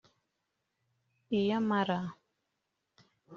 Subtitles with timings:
[1.37, 1.99] iy’amara